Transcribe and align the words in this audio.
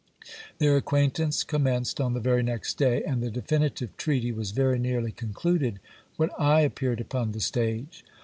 Their 0.57 0.77
acquaintance 0.77 1.43
commenced 1.43 2.01
on 2.01 2.15
the 2.15 2.19
very 2.19 2.41
next 2.41 2.79
day; 2.79 3.03
and 3.03 3.21
the 3.21 3.29
definitive 3.29 3.95
treaty 3.97 4.31
was 4.31 4.49
very 4.49 4.79
nearly 4.79 5.11
concluded 5.11 5.79
when 6.17 6.31
I 6.39 6.61
appeared 6.61 6.99
upon 6.99 7.33
the 7.33 7.39
stage. 7.39 8.03